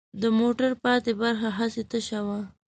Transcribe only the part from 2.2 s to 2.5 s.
وه.